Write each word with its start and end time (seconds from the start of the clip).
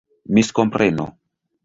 miskompreno 0.35 1.05